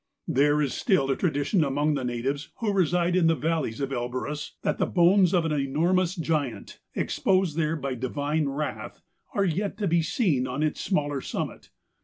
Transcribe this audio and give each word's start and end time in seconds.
There 0.27 0.63
is 0.63 0.73
still 0.73 1.11
a 1.11 1.15
tradition 1.15 1.63
amongst 1.63 1.95
the 1.95 2.03
natives 2.03 2.49
who 2.57 2.73
reside 2.73 3.15
in 3.15 3.27
the 3.27 3.35
valleys 3.35 3.79
of 3.79 3.91
Elborus 3.93 4.53
that 4.63 4.79
the 4.79 4.87
bones 4.87 5.31
of 5.31 5.45
an 5.45 5.51
enormous 5.51 6.15
giant, 6.15 6.79
exposed 6.95 7.55
there 7.55 7.75
by 7.75 7.93
divine 7.93 8.49
wrath, 8.49 9.03
are 9.35 9.45
yet 9.45 9.77
to 9.77 9.87
be 9.87 10.01
seen 10.01 10.47
on 10.47 10.63
its 10.63 10.81
smaller 10.81 11.21
summit. 11.21 11.69